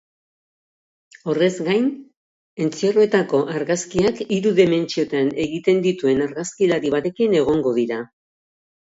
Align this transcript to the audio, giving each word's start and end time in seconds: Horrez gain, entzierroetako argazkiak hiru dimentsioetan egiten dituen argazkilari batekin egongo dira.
Horrez 1.31 1.49
gain, 1.65 1.83
entzierroetako 2.67 3.41
argazkiak 3.59 4.21
hiru 4.35 4.53
dimentsioetan 4.59 5.29
egiten 5.43 5.83
dituen 5.89 6.23
argazkilari 6.29 6.91
batekin 6.95 7.37
egongo 7.41 7.75
dira. 7.77 8.01